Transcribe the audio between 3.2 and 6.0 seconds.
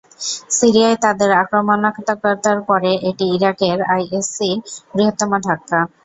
ইরাকের আইএসসি-র বৃহত্তম ধাক্কা।